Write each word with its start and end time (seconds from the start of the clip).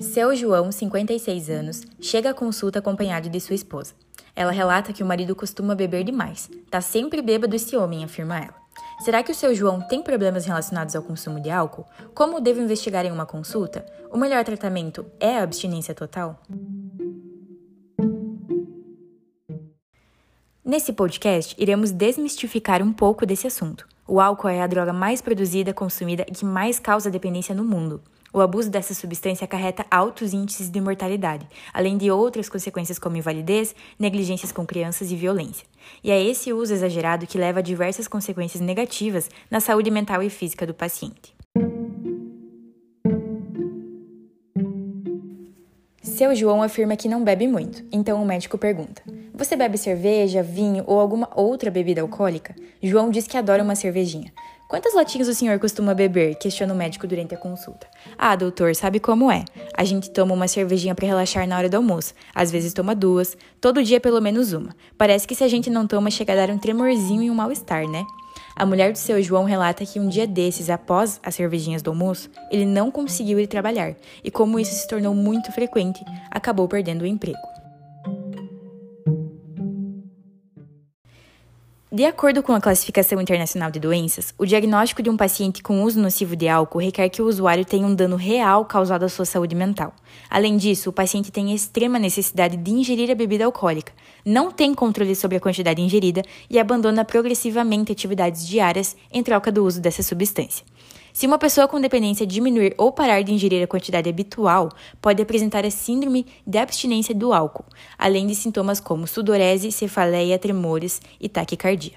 Seu 0.00 0.34
João, 0.34 0.72
56 0.72 1.50
anos, 1.50 1.82
chega 2.00 2.30
à 2.30 2.34
consulta 2.34 2.78
acompanhado 2.78 3.28
de 3.28 3.38
sua 3.38 3.54
esposa. 3.54 3.92
Ela 4.34 4.50
relata 4.50 4.94
que 4.94 5.02
o 5.02 5.06
marido 5.06 5.36
costuma 5.36 5.74
beber 5.74 6.04
demais. 6.04 6.48
Tá 6.70 6.80
sempre 6.80 7.20
bêbado 7.20 7.54
esse 7.54 7.76
homem, 7.76 8.02
afirma 8.02 8.38
ela. 8.38 8.54
Será 9.04 9.22
que 9.22 9.30
o 9.30 9.34
seu 9.34 9.54
João 9.54 9.78
tem 9.82 10.02
problemas 10.02 10.46
relacionados 10.46 10.96
ao 10.96 11.02
consumo 11.02 11.38
de 11.38 11.50
álcool? 11.50 11.84
Como 12.14 12.40
devo 12.40 12.62
investigar 12.62 13.04
em 13.04 13.12
uma 13.12 13.26
consulta? 13.26 13.84
O 14.10 14.16
melhor 14.16 14.42
tratamento 14.42 15.04
é 15.20 15.36
a 15.36 15.42
abstinência 15.42 15.94
total? 15.94 16.40
Nesse 20.64 20.94
podcast, 20.94 21.54
iremos 21.58 21.90
desmistificar 21.90 22.82
um 22.82 22.92
pouco 22.92 23.26
desse 23.26 23.46
assunto. 23.46 23.86
O 24.08 24.18
álcool 24.18 24.48
é 24.48 24.62
a 24.62 24.66
droga 24.66 24.94
mais 24.94 25.20
produzida, 25.20 25.74
consumida 25.74 26.24
e 26.26 26.32
que 26.32 26.44
mais 26.44 26.80
causa 26.80 27.10
dependência 27.10 27.54
no 27.54 27.64
mundo. 27.64 28.00
O 28.32 28.40
abuso 28.40 28.70
dessa 28.70 28.94
substância 28.94 29.44
acarreta 29.44 29.84
altos 29.90 30.32
índices 30.32 30.70
de 30.70 30.80
mortalidade, 30.80 31.48
além 31.72 31.98
de 31.98 32.10
outras 32.12 32.48
consequências 32.48 32.98
como 32.98 33.16
invalidez, 33.16 33.74
negligências 33.98 34.52
com 34.52 34.64
crianças 34.64 35.10
e 35.10 35.16
violência. 35.16 35.66
E 36.02 36.12
é 36.12 36.22
esse 36.22 36.52
uso 36.52 36.72
exagerado 36.72 37.26
que 37.26 37.36
leva 37.36 37.58
a 37.58 37.62
diversas 37.62 38.06
consequências 38.06 38.60
negativas 38.60 39.28
na 39.50 39.58
saúde 39.58 39.90
mental 39.90 40.22
e 40.22 40.30
física 40.30 40.64
do 40.64 40.72
paciente. 40.72 41.34
Seu 46.02 46.34
João 46.34 46.62
afirma 46.62 46.96
que 46.96 47.08
não 47.08 47.24
bebe 47.24 47.48
muito, 47.48 47.82
então 47.90 48.22
o 48.22 48.26
médico 48.26 48.56
pergunta: 48.56 49.02
Você 49.34 49.56
bebe 49.56 49.76
cerveja, 49.76 50.42
vinho 50.42 50.84
ou 50.86 51.00
alguma 51.00 51.28
outra 51.34 51.70
bebida 51.70 52.02
alcoólica? 52.02 52.54
João 52.82 53.10
diz 53.10 53.26
que 53.26 53.36
adora 53.36 53.62
uma 53.62 53.74
cervejinha. 53.74 54.32
Quantas 54.70 54.94
latinhas 54.94 55.26
o 55.26 55.34
senhor 55.34 55.58
costuma 55.58 55.94
beber? 55.94 56.36
Questiona 56.36 56.72
o 56.72 56.76
médico 56.76 57.04
durante 57.04 57.34
a 57.34 57.36
consulta. 57.36 57.88
Ah, 58.16 58.36
doutor, 58.36 58.72
sabe 58.76 59.00
como 59.00 59.28
é? 59.28 59.44
A 59.76 59.82
gente 59.82 60.08
toma 60.10 60.32
uma 60.32 60.46
cervejinha 60.46 60.94
para 60.94 61.08
relaxar 61.08 61.44
na 61.44 61.58
hora 61.58 61.68
do 61.68 61.76
almoço. 61.76 62.14
Às 62.32 62.52
vezes 62.52 62.72
toma 62.72 62.94
duas, 62.94 63.36
todo 63.60 63.82
dia 63.82 63.98
pelo 63.98 64.20
menos 64.20 64.52
uma. 64.52 64.70
Parece 64.96 65.26
que 65.26 65.34
se 65.34 65.42
a 65.42 65.48
gente 65.48 65.68
não 65.68 65.88
toma, 65.88 66.08
chega 66.08 66.34
a 66.34 66.36
dar 66.36 66.50
um 66.50 66.56
tremorzinho 66.56 67.20
e 67.20 67.28
um 67.28 67.34
mal-estar, 67.34 67.88
né? 67.88 68.06
A 68.54 68.64
mulher 68.64 68.92
do 68.92 68.98
seu 68.98 69.20
João 69.20 69.42
relata 69.42 69.84
que 69.84 69.98
um 69.98 70.08
dia 70.08 70.24
desses, 70.24 70.70
após 70.70 71.18
as 71.20 71.34
cervejinhas 71.34 71.82
do 71.82 71.90
almoço, 71.90 72.30
ele 72.48 72.64
não 72.64 72.92
conseguiu 72.92 73.40
ir 73.40 73.48
trabalhar 73.48 73.96
e, 74.22 74.30
como 74.30 74.60
isso 74.60 74.72
se 74.72 74.86
tornou 74.86 75.12
muito 75.12 75.50
frequente, 75.50 76.04
acabou 76.30 76.68
perdendo 76.68 77.02
o 77.02 77.06
emprego. 77.06 77.59
De 81.92 82.04
acordo 82.04 82.40
com 82.40 82.52
a 82.52 82.60
Classificação 82.60 83.20
Internacional 83.20 83.68
de 83.68 83.80
Doenças, 83.80 84.32
o 84.38 84.46
diagnóstico 84.46 85.02
de 85.02 85.10
um 85.10 85.16
paciente 85.16 85.60
com 85.60 85.82
uso 85.82 86.00
nocivo 86.00 86.36
de 86.36 86.46
álcool 86.46 86.78
requer 86.78 87.08
que 87.08 87.20
o 87.20 87.26
usuário 87.26 87.64
tenha 87.64 87.84
um 87.84 87.92
dano 87.92 88.14
real 88.14 88.64
causado 88.64 89.02
à 89.02 89.08
sua 89.08 89.24
saúde 89.24 89.56
mental. 89.56 89.92
Além 90.30 90.56
disso, 90.56 90.90
o 90.90 90.92
paciente 90.92 91.32
tem 91.32 91.52
extrema 91.52 91.98
necessidade 91.98 92.56
de 92.56 92.70
ingerir 92.70 93.10
a 93.10 93.14
bebida 93.16 93.44
alcoólica, 93.44 93.92
não 94.24 94.52
tem 94.52 94.72
controle 94.72 95.16
sobre 95.16 95.38
a 95.38 95.40
quantidade 95.40 95.82
ingerida 95.82 96.22
e 96.48 96.60
abandona 96.60 97.04
progressivamente 97.04 97.90
atividades 97.90 98.46
diárias 98.46 98.96
em 99.10 99.20
troca 99.20 99.50
do 99.50 99.64
uso 99.64 99.80
dessa 99.80 100.04
substância. 100.04 100.64
Se 101.12 101.26
uma 101.26 101.38
pessoa 101.38 101.66
com 101.66 101.80
dependência 101.80 102.26
diminuir 102.26 102.74
ou 102.78 102.92
parar 102.92 103.22
de 103.22 103.32
ingerir 103.32 103.62
a 103.62 103.66
quantidade 103.66 104.08
habitual, 104.08 104.68
pode 105.00 105.20
apresentar 105.20 105.64
a 105.64 105.70
síndrome 105.70 106.26
de 106.46 106.58
abstinência 106.58 107.14
do 107.14 107.32
álcool, 107.32 107.64
além 107.98 108.26
de 108.26 108.34
sintomas 108.34 108.80
como 108.80 109.06
sudorese, 109.06 109.72
cefaleia, 109.72 110.38
tremores 110.38 111.00
e 111.20 111.28
taquicardia. 111.28 111.94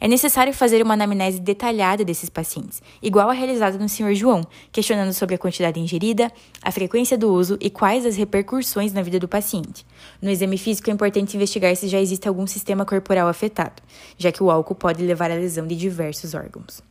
É 0.00 0.08
necessário 0.08 0.52
fazer 0.52 0.82
uma 0.82 0.94
anamnese 0.94 1.40
detalhada 1.40 2.04
desses 2.04 2.28
pacientes, 2.28 2.82
igual 3.02 3.28
a 3.28 3.32
realizada 3.32 3.78
no 3.78 3.88
Sr. 3.88 4.14
João, 4.14 4.42
questionando 4.72 5.12
sobre 5.12 5.34
a 5.34 5.38
quantidade 5.38 5.78
ingerida, 5.78 6.32
a 6.62 6.72
frequência 6.72 7.16
do 7.16 7.32
uso 7.32 7.56
e 7.60 7.70
quais 7.70 8.06
as 8.06 8.16
repercussões 8.16 8.92
na 8.92 9.02
vida 9.02 9.18
do 9.18 9.28
paciente. 9.28 9.86
No 10.20 10.30
exame 10.30 10.58
físico 10.58 10.90
é 10.90 10.92
importante 10.92 11.36
investigar 11.36 11.74
se 11.76 11.88
já 11.88 12.00
existe 12.00 12.26
algum 12.28 12.46
sistema 12.46 12.84
corporal 12.84 13.28
afetado, 13.28 13.82
já 14.16 14.32
que 14.32 14.42
o 14.42 14.50
álcool 14.50 14.74
pode 14.74 15.04
levar 15.04 15.30
à 15.30 15.34
lesão 15.34 15.66
de 15.66 15.76
diversos 15.76 16.34
órgãos. 16.34 16.85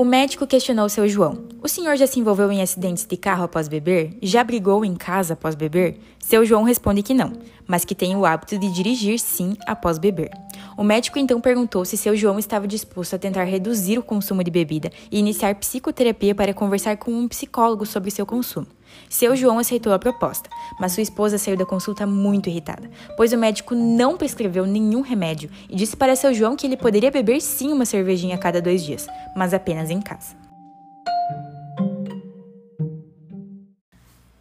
O 0.00 0.04
médico 0.04 0.46
questionou 0.46 0.88
seu 0.88 1.08
João. 1.08 1.48
O 1.60 1.66
senhor 1.66 1.96
já 1.96 2.06
se 2.06 2.20
envolveu 2.20 2.52
em 2.52 2.62
acidentes 2.62 3.04
de 3.04 3.16
carro 3.16 3.42
após 3.42 3.66
beber? 3.66 4.16
Já 4.22 4.44
brigou 4.44 4.84
em 4.84 4.94
casa 4.94 5.32
após 5.32 5.56
beber? 5.56 5.98
Seu 6.20 6.46
João 6.46 6.62
responde 6.62 7.02
que 7.02 7.12
não, 7.12 7.32
mas 7.66 7.84
que 7.84 7.96
tem 7.96 8.14
o 8.14 8.24
hábito 8.24 8.56
de 8.56 8.70
dirigir 8.70 9.18
sim 9.18 9.56
após 9.66 9.98
beber. 9.98 10.30
O 10.76 10.84
médico 10.84 11.18
então 11.18 11.40
perguntou 11.40 11.84
se 11.84 11.96
seu 11.96 12.14
João 12.14 12.38
estava 12.38 12.68
disposto 12.68 13.14
a 13.14 13.18
tentar 13.18 13.42
reduzir 13.42 13.98
o 13.98 14.02
consumo 14.04 14.44
de 14.44 14.52
bebida 14.52 14.92
e 15.10 15.18
iniciar 15.18 15.56
psicoterapia 15.56 16.32
para 16.32 16.54
conversar 16.54 16.96
com 16.96 17.10
um 17.10 17.26
psicólogo 17.26 17.84
sobre 17.84 18.12
seu 18.12 18.24
consumo. 18.24 18.68
Seu 19.08 19.34
João 19.34 19.58
aceitou 19.58 19.92
a 19.92 19.98
proposta, 19.98 20.48
mas 20.78 20.92
sua 20.92 21.02
esposa 21.02 21.38
saiu 21.38 21.56
da 21.56 21.66
consulta 21.66 22.06
muito 22.06 22.48
irritada, 22.48 22.90
pois 23.16 23.32
o 23.32 23.38
médico 23.38 23.74
não 23.74 24.16
prescreveu 24.16 24.66
nenhum 24.66 25.00
remédio 25.00 25.50
e 25.68 25.76
disse 25.76 25.96
para 25.96 26.16
seu 26.16 26.32
João 26.34 26.56
que 26.56 26.66
ele 26.66 26.76
poderia 26.76 27.10
beber 27.10 27.40
sim 27.40 27.72
uma 27.72 27.84
cervejinha 27.84 28.34
a 28.34 28.38
cada 28.38 28.60
dois 28.60 28.84
dias, 28.84 29.06
mas 29.36 29.54
apenas 29.54 29.90
em 29.90 30.00
casa. 30.00 30.48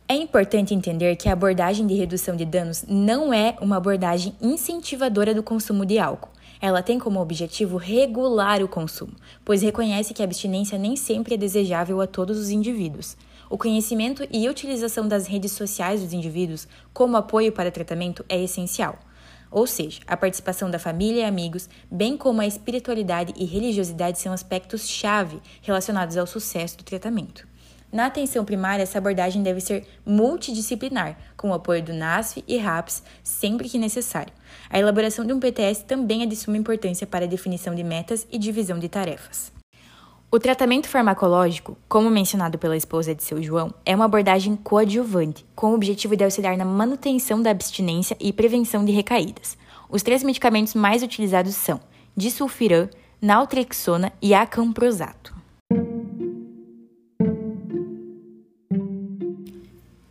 É 0.09 0.15
importante 0.15 0.73
entender 0.73 1.17
que 1.17 1.27
a 1.27 1.33
abordagem 1.33 1.85
de 1.85 1.93
redução 1.93 2.33
de 2.33 2.45
danos 2.45 2.85
não 2.87 3.33
é 3.33 3.57
uma 3.59 3.75
abordagem 3.75 4.33
incentivadora 4.41 5.33
do 5.33 5.43
consumo 5.43 5.85
de 5.85 5.99
álcool. 5.99 6.31
Ela 6.61 6.81
tem 6.81 6.97
como 6.97 7.19
objetivo 7.19 7.75
regular 7.75 8.63
o 8.63 8.69
consumo, 8.69 9.11
pois 9.43 9.61
reconhece 9.61 10.13
que 10.13 10.21
a 10.21 10.25
abstinência 10.25 10.77
nem 10.77 10.95
sempre 10.95 11.35
é 11.35 11.37
desejável 11.37 11.99
a 11.99 12.07
todos 12.07 12.39
os 12.39 12.49
indivíduos. 12.49 13.17
O 13.49 13.57
conhecimento 13.57 14.27
e 14.29 14.49
utilização 14.49 15.07
das 15.07 15.25
redes 15.25 15.53
sociais 15.53 16.01
dos 16.01 16.11
indivíduos 16.11 16.67
como 16.93 17.15
apoio 17.15 17.51
para 17.51 17.71
tratamento 17.71 18.25
é 18.27 18.41
essencial. 18.43 18.99
Ou 19.49 19.65
seja, 19.65 20.01
a 20.05 20.17
participação 20.17 20.69
da 20.69 20.77
família 20.77 21.21
e 21.21 21.23
amigos, 21.23 21.69
bem 21.89 22.17
como 22.17 22.41
a 22.41 22.47
espiritualidade 22.47 23.33
e 23.37 23.45
religiosidade 23.45 24.19
são 24.19 24.33
aspectos-chave 24.33 25.39
relacionados 25.61 26.17
ao 26.17 26.27
sucesso 26.27 26.77
do 26.77 26.83
tratamento. 26.83 27.47
Na 27.89 28.07
atenção 28.07 28.43
primária, 28.43 28.83
essa 28.83 28.97
abordagem 28.97 29.41
deve 29.41 29.61
ser 29.61 29.87
multidisciplinar, 30.05 31.17
com 31.37 31.51
o 31.51 31.53
apoio 31.53 31.81
do 31.81 31.93
NASF 31.93 32.43
e 32.45 32.57
RAPS 32.57 33.01
sempre 33.23 33.69
que 33.69 33.77
necessário. 33.77 34.33
A 34.69 34.77
elaboração 34.77 35.25
de 35.25 35.31
um 35.31 35.39
PTS 35.39 35.85
também 35.85 36.21
é 36.21 36.25
de 36.25 36.35
suma 36.35 36.57
importância 36.57 37.07
para 37.07 37.23
a 37.23 37.29
definição 37.29 37.73
de 37.73 37.85
metas 37.85 38.27
e 38.29 38.37
divisão 38.37 38.77
de 38.77 38.89
tarefas. 38.89 39.56
O 40.29 40.39
tratamento 40.39 40.89
farmacológico, 40.89 41.77
como 41.87 42.09
mencionado 42.09 42.57
pela 42.57 42.75
esposa 42.75 43.15
de 43.15 43.23
seu 43.23 43.41
João, 43.41 43.73
é 43.85 43.95
uma 43.95 44.03
abordagem 44.03 44.57
coadjuvante, 44.57 45.45
com 45.55 45.71
o 45.71 45.73
objetivo 45.73 46.17
de 46.17 46.23
auxiliar 46.25 46.57
na 46.57 46.65
manutenção 46.65 47.41
da 47.41 47.49
abstinência 47.49 48.17
e 48.19 48.33
prevenção 48.33 48.83
de 48.83 48.91
recaídas. 48.91 49.57
Os 49.89 50.03
três 50.03 50.23
medicamentos 50.23 50.73
mais 50.73 51.01
utilizados 51.01 51.55
são 51.55 51.79
disulfiram, 52.13 52.89
naltrexona 53.21 54.11
e 54.21 54.33
acamprosato. 54.33 55.33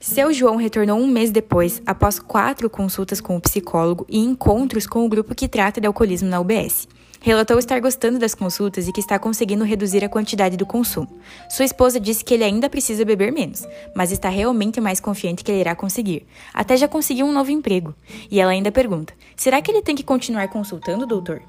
Seu 0.00 0.32
João 0.32 0.56
retornou 0.56 0.98
um 0.98 1.06
mês 1.06 1.30
depois, 1.30 1.82
após 1.84 2.18
quatro 2.18 2.70
consultas 2.70 3.20
com 3.20 3.36
o 3.36 3.40
psicólogo 3.40 4.06
e 4.08 4.18
encontros 4.18 4.86
com 4.86 5.04
o 5.04 5.08
grupo 5.10 5.34
que 5.34 5.46
trata 5.46 5.78
de 5.78 5.86
alcoolismo 5.86 6.30
na 6.30 6.40
UBS. 6.40 6.88
Relatou 7.20 7.58
estar 7.58 7.80
gostando 7.80 8.18
das 8.18 8.34
consultas 8.34 8.86
e 8.88 8.92
que 8.92 9.00
está 9.00 9.18
conseguindo 9.18 9.64
reduzir 9.64 10.04
a 10.04 10.08
quantidade 10.08 10.56
do 10.56 10.66
consumo. 10.66 11.08
Sua 11.48 11.64
esposa 11.64 11.98
disse 11.98 12.24
que 12.24 12.34
ele 12.34 12.44
ainda 12.44 12.68
precisa 12.68 13.04
beber 13.04 13.32
menos, 13.32 13.66
mas 13.94 14.12
está 14.12 14.28
realmente 14.28 14.80
mais 14.80 15.00
confiante 15.00 15.42
que 15.42 15.50
ele 15.50 15.60
irá 15.60 15.74
conseguir. 15.74 16.26
Até 16.52 16.76
já 16.76 16.88
conseguiu 16.88 17.26
um 17.26 17.32
novo 17.32 17.50
emprego. 17.50 17.94
E 18.30 18.40
ela 18.40 18.52
ainda 18.52 18.70
pergunta: 18.70 19.12
será 19.34 19.60
que 19.60 19.70
ele 19.70 19.82
tem 19.82 19.94
que 19.94 20.04
continuar 20.04 20.48
consultando, 20.48 21.06
doutor? 21.06 21.42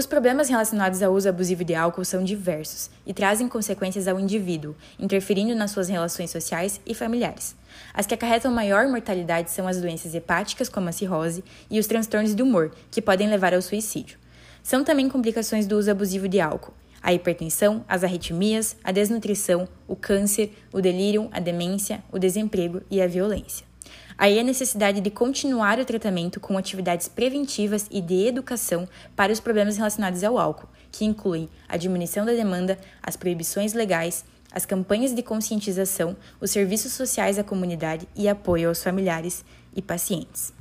Os 0.00 0.06
problemas 0.06 0.48
relacionados 0.48 1.02
ao 1.02 1.12
uso 1.12 1.28
abusivo 1.28 1.62
de 1.62 1.74
álcool 1.74 2.06
são 2.06 2.24
diversos 2.24 2.88
e 3.04 3.12
trazem 3.12 3.46
consequências 3.46 4.08
ao 4.08 4.18
indivíduo, 4.18 4.74
interferindo 4.98 5.54
nas 5.54 5.72
suas 5.72 5.90
relações 5.90 6.30
sociais 6.30 6.80
e 6.86 6.94
familiares. 6.94 7.54
As 7.92 8.06
que 8.06 8.14
acarretam 8.14 8.50
maior 8.50 8.88
mortalidade 8.88 9.50
são 9.50 9.68
as 9.68 9.78
doenças 9.78 10.14
hepáticas, 10.14 10.70
como 10.70 10.88
a 10.88 10.92
cirrose, 10.92 11.44
e 11.70 11.78
os 11.78 11.86
transtornos 11.86 12.34
de 12.34 12.42
humor, 12.42 12.72
que 12.90 13.02
podem 13.02 13.28
levar 13.28 13.52
ao 13.52 13.60
suicídio. 13.60 14.18
São 14.62 14.82
também 14.82 15.06
complicações 15.06 15.66
do 15.66 15.76
uso 15.76 15.90
abusivo 15.90 16.26
de 16.26 16.40
álcool, 16.40 16.72
a 17.02 17.12
hipertensão, 17.12 17.84
as 17.86 18.02
arritmias, 18.02 18.78
a 18.82 18.92
desnutrição, 18.92 19.68
o 19.86 19.94
câncer, 19.94 20.50
o 20.72 20.80
delírio, 20.80 21.28
a 21.30 21.40
demência, 21.40 22.02
o 22.10 22.18
desemprego 22.18 22.80
e 22.90 23.02
a 23.02 23.06
violência. 23.06 23.69
Aí 24.16 24.38
a 24.38 24.42
necessidade 24.42 25.00
de 25.00 25.10
continuar 25.10 25.78
o 25.78 25.84
tratamento 25.84 26.38
com 26.40 26.58
atividades 26.58 27.08
preventivas 27.08 27.86
e 27.90 28.00
de 28.00 28.26
educação 28.26 28.88
para 29.16 29.32
os 29.32 29.40
problemas 29.40 29.76
relacionados 29.76 30.22
ao 30.22 30.38
álcool, 30.38 30.68
que 30.92 31.04
incluem 31.04 31.48
a 31.68 31.76
diminuição 31.76 32.26
da 32.26 32.32
demanda, 32.32 32.78
as 33.02 33.16
proibições 33.16 33.72
legais, 33.72 34.24
as 34.52 34.66
campanhas 34.66 35.14
de 35.14 35.22
conscientização, 35.22 36.16
os 36.40 36.50
serviços 36.50 36.92
sociais 36.92 37.38
à 37.38 37.44
comunidade 37.44 38.08
e 38.16 38.28
apoio 38.28 38.68
aos 38.68 38.82
familiares 38.82 39.44
e 39.74 39.80
pacientes. 39.80 40.52